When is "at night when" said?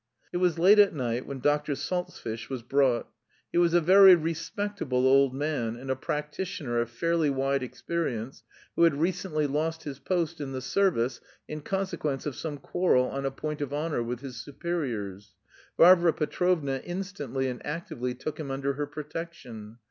0.79-1.41